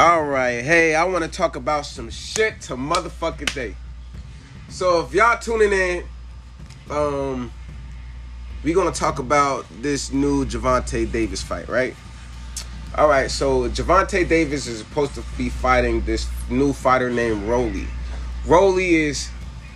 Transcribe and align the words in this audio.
All 0.00 0.22
right, 0.22 0.62
hey, 0.62 0.94
I 0.94 1.02
want 1.02 1.24
to 1.24 1.28
talk 1.28 1.56
about 1.56 1.84
some 1.84 2.08
shit 2.08 2.60
to 2.60 2.76
motherfucking 2.76 3.52
day. 3.52 3.74
So 4.68 5.00
if 5.00 5.12
y'all 5.12 5.36
tuning 5.40 5.72
in, 5.72 6.04
um, 6.88 7.50
we 8.62 8.72
gonna 8.74 8.92
talk 8.92 9.18
about 9.18 9.66
this 9.82 10.12
new 10.12 10.44
Gervonta 10.44 11.10
Davis 11.10 11.42
fight, 11.42 11.68
right? 11.68 11.96
All 12.96 13.08
right, 13.08 13.28
so 13.28 13.68
Gervonta 13.70 14.28
Davis 14.28 14.68
is 14.68 14.78
supposed 14.78 15.16
to 15.16 15.24
be 15.36 15.48
fighting 15.48 16.04
this 16.04 16.28
new 16.48 16.72
fighter 16.72 17.10
named 17.10 17.42
Rolly. 17.48 17.88
Rolly 18.46 18.94
is, 18.94 19.28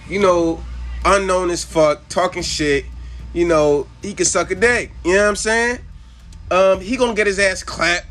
you 0.09 0.21
know, 0.21 0.63
unknown 1.05 1.51
as 1.51 1.65
fuck, 1.65 2.09
talking 2.09 2.45
shit. 2.45 2.85
You 3.33 3.49
know, 3.49 3.89
he 4.03 4.15
can 4.15 4.27
suck 4.27 4.53
a 4.53 4.55
dick. 4.55 4.93
You 5.05 5.15
know 5.15 5.23
what 5.23 5.29
I'm 5.31 5.35
saying? 5.35 5.79
Um, 6.53 6.81
he 6.81 6.97
gonna 6.97 7.15
get 7.15 7.27
his 7.27 7.41
ass 7.41 7.65
clapped. 7.65 8.07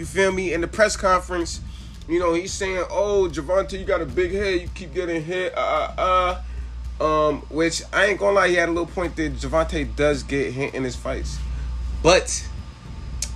You 0.00 0.06
feel 0.06 0.32
me? 0.32 0.54
In 0.54 0.62
the 0.62 0.66
press 0.66 0.96
conference, 0.96 1.60
you 2.08 2.18
know, 2.18 2.32
he's 2.32 2.54
saying, 2.54 2.86
"Oh, 2.88 3.28
Gervonta, 3.30 3.78
you 3.78 3.84
got 3.84 4.00
a 4.00 4.06
big 4.06 4.32
head. 4.32 4.62
You 4.62 4.68
keep 4.74 4.94
getting 4.94 5.22
hit." 5.22 5.54
Uh, 5.54 5.92
uh, 5.98 6.42
uh. 6.98 7.04
Um, 7.04 7.42
which 7.50 7.82
I 7.92 8.06
ain't 8.06 8.18
gonna 8.18 8.36
lie, 8.36 8.48
he 8.48 8.54
had 8.54 8.70
a 8.70 8.72
little 8.72 8.86
point 8.86 9.14
that 9.16 9.34
Gervonta 9.34 9.94
does 9.96 10.22
get 10.22 10.54
hit 10.54 10.74
in 10.74 10.84
his 10.84 10.96
fights, 10.96 11.38
but 12.02 12.48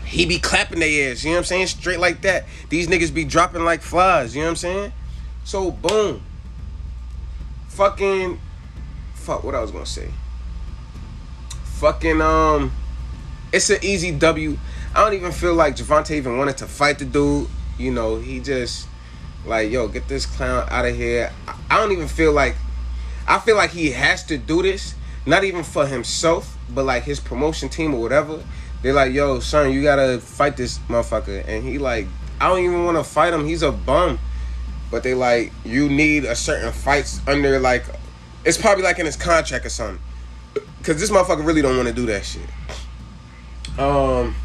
he 0.06 0.24
be 0.24 0.38
clapping 0.38 0.80
their 0.80 1.12
ass. 1.12 1.22
You 1.22 1.32
know 1.32 1.34
what 1.34 1.38
I'm 1.40 1.44
saying? 1.44 1.66
Straight 1.66 2.00
like 2.00 2.22
that. 2.22 2.46
These 2.70 2.88
niggas 2.88 3.12
be 3.12 3.26
dropping 3.26 3.66
like 3.66 3.82
flies. 3.82 4.34
You 4.34 4.40
know 4.40 4.46
what 4.46 4.52
I'm 4.52 4.56
saying? 4.56 4.92
So 5.44 5.70
boom. 5.70 6.22
Fucking. 7.68 8.40
Fuck. 9.12 9.44
What 9.44 9.54
I 9.54 9.60
was 9.60 9.70
gonna 9.70 9.84
say. 9.84 10.08
Fucking 11.74 12.22
um. 12.22 12.72
It's 13.52 13.68
an 13.68 13.80
easy 13.82 14.12
W. 14.12 14.56
I 14.94 15.02
don't 15.02 15.14
even 15.14 15.32
feel 15.32 15.54
like 15.54 15.74
Gervonta 15.74 16.12
even 16.12 16.38
wanted 16.38 16.56
to 16.58 16.66
fight 16.66 17.00
the 17.00 17.04
dude. 17.04 17.48
You 17.78 17.90
know, 17.90 18.16
he 18.16 18.38
just 18.38 18.86
like, 19.44 19.70
yo, 19.70 19.88
get 19.88 20.06
this 20.06 20.24
clown 20.24 20.68
out 20.70 20.84
of 20.84 20.94
here. 20.94 21.32
I 21.68 21.80
don't 21.80 21.90
even 21.90 22.06
feel 22.06 22.32
like 22.32 22.54
I 23.26 23.40
feel 23.40 23.56
like 23.56 23.70
he 23.70 23.90
has 23.90 24.24
to 24.26 24.38
do 24.38 24.62
this, 24.62 24.94
not 25.26 25.42
even 25.42 25.64
for 25.64 25.86
himself, 25.86 26.56
but 26.70 26.84
like 26.84 27.02
his 27.02 27.18
promotion 27.18 27.68
team 27.68 27.92
or 27.94 28.00
whatever. 28.00 28.44
They're 28.82 28.92
like, 28.92 29.12
yo, 29.12 29.40
son, 29.40 29.72
you 29.72 29.82
gotta 29.82 30.20
fight 30.20 30.56
this 30.56 30.78
motherfucker. 30.88 31.44
And 31.48 31.64
he 31.64 31.78
like, 31.78 32.06
I 32.40 32.48
don't 32.48 32.60
even 32.60 32.84
wanna 32.84 33.02
fight 33.02 33.32
him. 33.32 33.46
He's 33.46 33.62
a 33.62 33.72
bum. 33.72 34.20
But 34.92 35.02
they 35.02 35.14
like, 35.14 35.52
you 35.64 35.88
need 35.88 36.24
a 36.24 36.36
certain 36.36 36.70
fights 36.70 37.20
under 37.26 37.58
like 37.58 37.84
it's 38.44 38.58
probably 38.58 38.84
like 38.84 39.00
in 39.00 39.06
his 39.06 39.16
contract 39.16 39.66
or 39.66 39.70
something. 39.70 40.00
Cause 40.84 41.00
this 41.00 41.10
motherfucker 41.10 41.44
really 41.44 41.62
don't 41.62 41.76
wanna 41.76 41.92
do 41.92 42.06
that 42.06 42.24
shit. 42.24 42.48
Um 43.76 44.36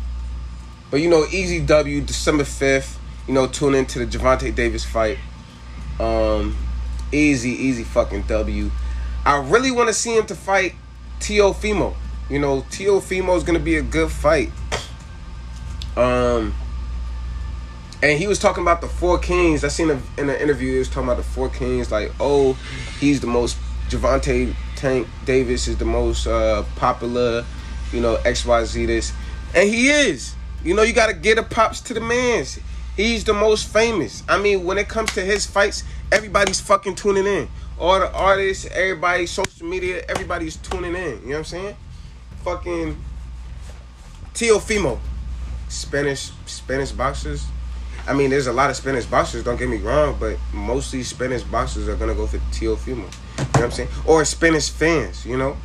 but 0.92 1.02
you 1.02 1.10
know, 1.10 1.26
easy 1.32 1.60
W, 1.60 2.02
December 2.02 2.44
fifth. 2.44 3.00
You 3.28 3.34
know, 3.34 3.48
tune 3.48 3.76
into 3.76 4.00
the 4.00 4.06
Gervonta 4.06 4.54
Davis 4.54 4.84
fight. 4.84 5.20
Um, 6.00 6.58
easy, 7.12 7.52
easy 7.52 7.84
fucking 7.84 8.24
W. 8.24 8.72
I 9.26 9.38
really 9.38 9.70
want 9.70 9.90
to 9.90 9.94
see 9.94 10.18
him 10.18 10.26
to 10.28 10.36
fight 10.36 10.74
Teofimo. 11.20 11.94
You 12.30 12.40
know, 12.40 12.62
Teofimo 12.62 13.36
is 13.38 13.44
gonna 13.44 13.60
be 13.60 13.76
a 13.76 13.82
good 13.82 14.12
fight. 14.12 14.52
Um, 15.96 16.54
and 18.02 18.18
he 18.18 18.28
was 18.28 18.40
talking 18.40 18.64
about 18.64 18.82
the 18.82 18.88
four 18.88 19.20
kings. 19.20 19.64
I 19.64 19.68
seen 19.68 19.90
a, 19.90 20.02
in 20.18 20.30
an 20.30 20.40
interview 20.40 20.74
he 20.74 20.80
was 20.80 20.88
talking 20.88 21.04
about 21.04 21.18
the 21.18 21.24
four 21.24 21.50
kings. 21.50 21.92
Like, 21.92 22.12
oh, 22.20 22.54
he's 23.00 23.20
the 23.20 23.28
most. 23.28 23.58
Gervonta 23.90 24.56
Tank 24.76 25.08
Davis 25.26 25.68
is 25.68 25.78
the 25.78 25.86
most 25.86 26.28
uh, 26.28 26.64
popular. 26.76 27.44
You 27.92 28.02
know, 28.02 28.16
X 28.24 28.46
Y 28.46 28.64
Z 28.66 28.86
this, 28.86 29.14
and 29.54 29.68
he 29.68 29.90
is. 29.90 30.36
You 30.64 30.74
know, 30.74 30.82
you 30.82 30.94
gotta 30.94 31.14
get 31.14 31.38
a 31.38 31.44
props 31.44 31.82
to 31.82 31.94
the 31.94 32.02
man's. 32.02 32.60
He's 32.98 33.24
the 33.24 33.34
most 33.34 33.72
famous. 33.72 34.24
I 34.28 34.38
mean, 34.38 34.66
when 34.66 34.78
it 34.78 34.90
comes 34.90 35.14
to 35.14 35.22
his 35.22 35.46
fights, 35.46 35.84
everybody's 36.12 36.60
fucking 36.60 36.96
tuning 36.96 37.26
in. 37.26 37.48
All 37.80 37.98
the 38.00 38.12
artists, 38.12 38.66
everybody, 38.66 39.26
social 39.26 39.66
media, 39.66 40.04
everybody's 40.10 40.58
tuning 40.58 40.96
in. 40.96 41.22
You 41.22 41.28
know 41.28 41.32
what 41.32 41.38
I'm 41.38 41.44
saying? 41.46 41.76
Fucking 42.44 42.98
Teofimo, 44.34 45.00
Spanish 45.70 46.32
Spanish 46.46 46.92
boxers. 46.92 47.46
I 48.06 48.14
mean, 48.14 48.30
there's 48.32 48.48
a 48.48 48.54
lot 48.54 48.70
of 48.70 48.76
Spanish 48.76 49.06
boxers. 49.06 49.44
Don't 49.44 49.58
get 49.58 49.70
me 49.70 49.78
wrong, 49.78 50.18
but 50.20 50.38
mostly 50.54 51.04
Spanish 51.04 51.44
boxers 51.44 51.88
are 51.88 51.96
gonna 51.96 52.16
go 52.16 52.28
for 52.28 52.40
Teofimo. 52.52 52.88
You 52.88 52.96
know 52.96 53.08
what 53.38 53.64
I'm 53.64 53.72
saying? 53.72 53.90
Or 54.06 54.26
Spanish 54.26 54.70
fans. 54.70 55.26
You 55.26 55.38
know, 55.38 55.56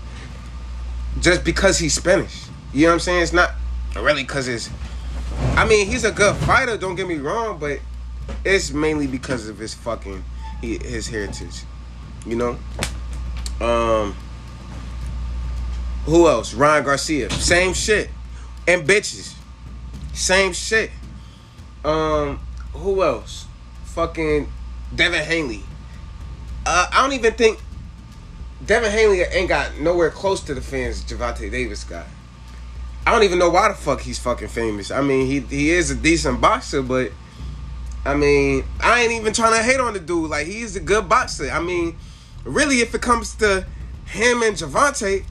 just 1.20 1.42
because 1.42 1.78
he's 1.78 1.94
Spanish. 1.94 2.44
You 2.72 2.82
know 2.82 2.88
what 2.88 2.94
I'm 2.94 3.00
saying? 3.00 3.22
It's 3.22 3.32
not 3.32 3.50
really 3.96 4.22
because 4.22 4.48
it's 4.48 4.70
I 5.56 5.66
mean, 5.66 5.86
he's 5.86 6.04
a 6.04 6.12
good 6.12 6.34
fighter. 6.36 6.76
Don't 6.76 6.96
get 6.96 7.06
me 7.06 7.16
wrong, 7.16 7.58
but 7.58 7.78
it's 8.44 8.72
mainly 8.72 9.06
because 9.06 9.48
of 9.48 9.58
his 9.58 9.74
fucking 9.74 10.24
he, 10.60 10.78
his 10.78 11.08
heritage. 11.08 11.62
You 12.26 12.36
know. 12.36 12.58
Um. 13.60 14.16
Who 16.06 16.28
else? 16.28 16.54
Ryan 16.54 16.84
Garcia. 16.84 17.30
Same 17.30 17.72
shit. 17.72 18.10
And 18.66 18.86
bitches. 18.86 19.34
Same 20.12 20.52
shit. 20.52 20.90
Um. 21.84 22.40
Who 22.72 23.02
else? 23.02 23.46
Fucking 23.84 24.50
Devin 24.94 25.22
Haney. 25.22 25.62
Uh, 26.66 26.88
I 26.90 27.02
don't 27.02 27.12
even 27.12 27.34
think 27.34 27.60
Devin 28.66 28.90
Haney 28.90 29.20
ain't 29.20 29.48
got 29.48 29.78
nowhere 29.78 30.10
close 30.10 30.40
to 30.42 30.54
the 30.54 30.60
fans 30.60 31.04
Gervonta 31.04 31.50
Davis 31.50 31.84
got. 31.84 32.06
I 33.06 33.12
don't 33.12 33.22
even 33.22 33.38
know 33.38 33.50
why 33.50 33.68
the 33.68 33.74
fuck 33.74 34.00
he's 34.00 34.18
fucking 34.18 34.48
famous. 34.48 34.90
I 34.90 35.02
mean, 35.02 35.26
he 35.26 35.40
he 35.40 35.70
is 35.70 35.90
a 35.90 35.94
decent 35.94 36.40
boxer, 36.40 36.82
but 36.82 37.12
I 38.04 38.14
mean, 38.14 38.64
I 38.80 39.02
ain't 39.02 39.12
even 39.12 39.32
trying 39.32 39.52
to 39.52 39.62
hate 39.62 39.80
on 39.80 39.92
the 39.92 40.00
dude. 40.00 40.30
Like 40.30 40.46
he's 40.46 40.74
a 40.76 40.80
good 40.80 41.08
boxer. 41.08 41.50
I 41.50 41.60
mean, 41.60 41.96
really, 42.44 42.80
if 42.80 42.94
it 42.94 43.02
comes 43.02 43.34
to 43.36 43.66
him 44.06 44.42
and 44.42 44.56
Gervonta, 44.56 45.24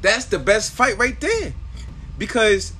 that's 0.00 0.26
the 0.26 0.38
best 0.38 0.72
fight 0.72 0.98
right 0.98 1.20
there, 1.20 1.52
because 2.16 2.72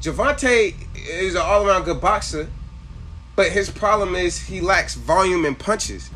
Gervonta 0.00 0.74
is 0.94 1.34
an 1.34 1.40
all 1.42 1.66
around 1.66 1.84
good 1.84 2.00
boxer, 2.00 2.48
but 3.34 3.50
his 3.50 3.70
problem 3.70 4.14
is 4.14 4.38
he 4.38 4.60
lacks 4.60 4.94
volume 4.94 5.44
and 5.46 5.58
punches. 5.58 6.10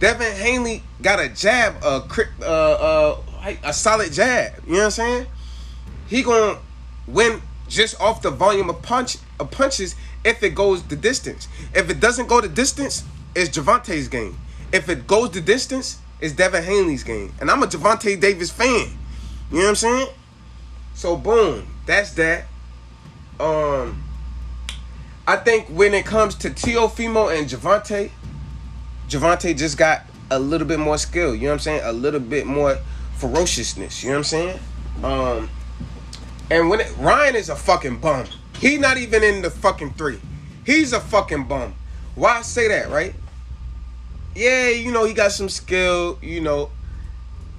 Devin 0.00 0.32
Haney 0.36 0.82
got 1.02 1.18
a 1.18 1.28
jab, 1.30 1.82
a 1.82 2.04
uh, 2.42 2.44
uh, 2.44 3.54
a 3.64 3.72
solid 3.72 4.12
jab. 4.12 4.52
You 4.66 4.72
know 4.72 4.78
what 4.78 4.84
I'm 4.84 4.90
saying? 4.90 5.26
He 6.08 6.22
gonna 6.22 6.58
win 7.06 7.40
just 7.68 8.00
off 8.00 8.22
the 8.22 8.30
volume 8.30 8.70
of 8.70 8.82
punch 8.82 9.18
of 9.38 9.50
punches 9.50 9.94
if 10.24 10.42
it 10.42 10.54
goes 10.54 10.82
the 10.84 10.96
distance. 10.96 11.48
If 11.74 11.90
it 11.90 12.00
doesn't 12.00 12.28
go 12.28 12.40
the 12.40 12.48
distance, 12.48 13.04
it's 13.34 13.56
Gervonta's 13.56 14.08
game. 14.08 14.38
If 14.72 14.88
it 14.88 15.06
goes 15.06 15.30
the 15.30 15.40
distance, 15.40 15.98
it's 16.20 16.34
Devin 16.34 16.64
Haney's 16.64 17.04
game. 17.04 17.32
And 17.40 17.50
I'm 17.50 17.62
a 17.62 17.66
Gervonta 17.66 18.18
Davis 18.20 18.50
fan. 18.50 18.90
You 19.50 19.58
know 19.58 19.62
what 19.62 19.68
I'm 19.68 19.74
saying? 19.76 20.08
So 20.94 21.16
boom, 21.16 21.66
that's 21.86 22.12
that. 22.14 22.46
Um 23.38 24.02
I 25.26 25.36
think 25.36 25.68
when 25.68 25.92
it 25.92 26.06
comes 26.06 26.34
to 26.36 26.50
Teofimo 26.50 27.36
and 27.36 27.46
Gervonta, 27.46 28.10
Gervonta 29.08 29.56
just 29.56 29.76
got 29.76 30.02
a 30.30 30.38
little 30.38 30.66
bit 30.66 30.78
more 30.78 30.98
skill, 30.98 31.34
you 31.34 31.42
know 31.42 31.48
what 31.48 31.52
I'm 31.54 31.58
saying? 31.60 31.80
A 31.84 31.92
little 31.92 32.20
bit 32.20 32.46
more 32.46 32.78
ferociousness, 33.16 34.02
you 34.02 34.10
know 34.10 34.16
what 34.16 34.18
I'm 34.18 34.24
saying? 34.24 34.58
Um 35.04 35.50
and 36.50 36.68
when 36.68 36.80
it, 36.80 36.92
Ryan 36.98 37.36
is 37.36 37.48
a 37.48 37.56
fucking 37.56 37.98
bum. 37.98 38.26
He 38.58 38.78
not 38.78 38.96
even 38.96 39.22
in 39.22 39.42
the 39.42 39.50
fucking 39.50 39.94
three. 39.94 40.20
He's 40.64 40.92
a 40.92 41.00
fucking 41.00 41.44
bum. 41.44 41.74
Why 42.14 42.42
say 42.42 42.68
that, 42.68 42.90
right? 42.90 43.14
Yeah, 44.34 44.68
you 44.68 44.92
know, 44.92 45.04
he 45.04 45.14
got 45.14 45.32
some 45.32 45.48
skill, 45.48 46.18
you 46.22 46.40
know. 46.40 46.70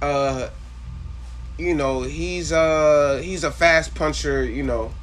Uh 0.02 0.50
you 1.58 1.76
know, 1.76 2.02
he's 2.02 2.52
uh 2.52 3.20
he's 3.24 3.44
a 3.44 3.52
fast 3.52 3.94
puncher, 3.96 4.44
you 4.44 4.64
know. 4.64 4.94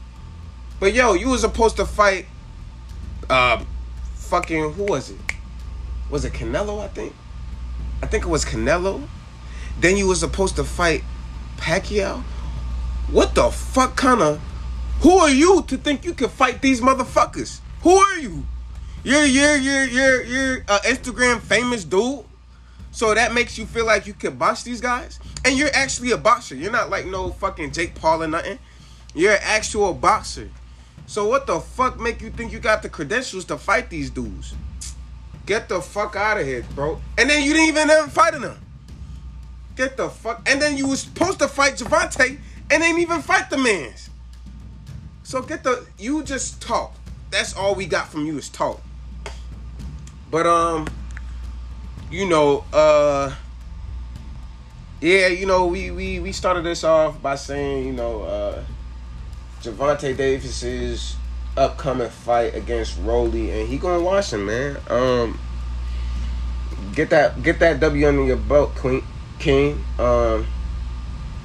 But 0.80 0.94
yo, 0.94 1.14
you 1.14 1.28
was 1.28 1.42
supposed 1.42 1.76
to 1.76 1.86
fight 1.86 2.26
uh 3.28 3.64
fucking 4.14 4.72
who 4.72 4.84
was 4.84 5.10
it? 5.10 5.20
Was 6.10 6.24
it 6.24 6.32
Canelo, 6.32 6.82
I 6.82 6.88
think? 6.88 7.14
I 8.02 8.06
think 8.06 8.24
it 8.24 8.28
was 8.28 8.44
Canelo. 8.44 9.06
Then 9.80 9.96
you 9.96 10.06
was 10.06 10.20
supposed 10.20 10.56
to 10.56 10.64
fight 10.64 11.04
Pacquiao. 11.56 12.22
What 13.10 13.34
the 13.34 13.50
fuck 13.50 13.96
kind 13.96 14.20
of 14.20 14.40
who 15.00 15.18
are 15.18 15.30
you 15.30 15.62
to 15.68 15.76
think 15.76 16.04
you 16.04 16.14
can 16.14 16.28
fight 16.28 16.60
these 16.60 16.80
motherfuckers? 16.80 17.60
Who 17.82 17.96
are 17.96 18.18
you? 18.18 18.44
You're 19.04 19.24
you're 19.24 19.56
you're 19.56 19.84
you're 19.84 20.24
you're 20.24 20.56
a 20.68 20.78
Instagram 20.78 21.40
famous 21.40 21.84
dude. 21.84 22.24
So 22.90 23.14
that 23.14 23.34
makes 23.34 23.58
you 23.58 23.66
feel 23.66 23.84
like 23.84 24.06
you 24.06 24.14
can 24.14 24.36
box 24.36 24.62
these 24.62 24.80
guys? 24.80 25.20
And 25.44 25.56
you're 25.56 25.70
actually 25.74 26.10
a 26.12 26.16
boxer. 26.16 26.56
You're 26.56 26.72
not 26.72 26.90
like 26.90 27.06
no 27.06 27.30
fucking 27.30 27.72
Jake 27.72 27.94
Paul 27.94 28.22
or 28.22 28.26
nothing. 28.26 28.58
You're 29.14 29.34
an 29.34 29.40
actual 29.42 29.92
boxer. 29.92 30.50
So 31.06 31.28
what 31.28 31.46
the 31.46 31.60
fuck 31.60 32.00
make 32.00 32.20
you 32.20 32.30
think 32.30 32.52
you 32.52 32.58
got 32.58 32.82
the 32.82 32.88
credentials 32.88 33.44
to 33.44 33.58
fight 33.58 33.90
these 33.90 34.10
dudes? 34.10 34.54
Get 35.44 35.68
the 35.68 35.80
fuck 35.80 36.16
out 36.16 36.40
of 36.40 36.46
here, 36.46 36.64
bro. 36.74 37.00
And 37.16 37.30
then 37.30 37.44
you 37.44 37.52
didn't 37.52 37.68
even 37.68 37.90
ever 37.90 38.08
fight 38.08 38.32
them. 38.32 38.58
Get 39.76 39.96
the 39.96 40.08
fuck. 40.08 40.48
And 40.50 40.60
then 40.60 40.76
you 40.76 40.88
was 40.88 41.02
supposed 41.02 41.38
to 41.38 41.48
fight 41.48 41.74
Gervonta 41.74 42.38
and 42.70 42.82
ain't 42.82 42.98
even 42.98 43.22
fight 43.22 43.50
the 43.50 43.58
man's. 43.58 44.10
So 45.22 45.42
get 45.42 45.64
the 45.64 45.86
you 45.98 46.22
just 46.22 46.62
talk. 46.62 46.94
that's 47.30 47.56
all 47.56 47.74
we 47.74 47.86
got 47.86 48.08
from 48.08 48.26
you 48.26 48.38
is 48.38 48.48
talk. 48.48 48.80
But 50.30 50.46
um, 50.46 50.86
you 52.10 52.28
know, 52.28 52.64
uh, 52.72 53.34
yeah, 55.00 55.28
you 55.28 55.46
know, 55.46 55.66
we 55.66 55.90
we 55.90 56.20
we 56.20 56.32
started 56.32 56.64
this 56.64 56.84
off 56.84 57.20
by 57.20 57.34
saying, 57.34 57.86
you 57.86 57.92
know, 57.92 58.22
uh, 58.22 58.64
Gervonta 59.62 60.16
Davis's 60.16 61.16
upcoming 61.56 62.08
fight 62.08 62.54
against 62.54 62.98
Rolly, 63.00 63.50
and 63.50 63.68
he 63.68 63.78
gonna 63.78 64.02
watch 64.02 64.32
him, 64.32 64.46
man. 64.46 64.76
Um, 64.88 65.38
get 66.94 67.10
that 67.10 67.42
get 67.42 67.58
that 67.60 67.80
W 67.80 68.08
under 68.08 68.24
your 68.24 68.36
belt, 68.36 68.74
Queen 68.74 69.02
King. 69.38 69.84
Um, 69.98 70.46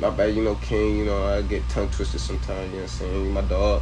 my 0.02 0.10
bad, 0.10 0.36
you 0.36 0.44
know, 0.44 0.56
King. 0.56 0.98
You 0.98 1.06
know, 1.06 1.24
I 1.26 1.44
get 1.44 1.68
tongue 1.70 1.90
twisted 1.90 2.20
sometimes. 2.20 2.72
You 2.72 2.78
know 2.78 2.84
what 2.84 2.92
I'm 2.92 2.98
saying? 2.98 3.32
My 3.32 3.42
dog. 3.42 3.82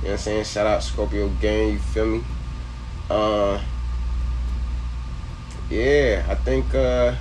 You 0.00 0.08
know 0.08 0.12
what 0.12 0.12
I'm 0.12 0.18
saying? 0.18 0.44
Shout 0.44 0.66
out 0.66 0.82
Scorpio 0.82 1.28
Gang. 1.40 1.74
You 1.74 1.78
feel 1.78 2.06
me? 2.06 2.24
Uh, 3.10 3.60
yeah, 5.68 6.24
I 6.28 6.34
think 6.36 6.74
uh, 6.74 7.14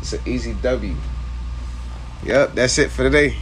it's 0.00 0.12
an 0.12 0.20
easy 0.26 0.54
W. 0.54 0.96
Yep, 2.24 2.54
that's 2.54 2.78
it 2.78 2.90
for 2.90 3.04
today. 3.04 3.36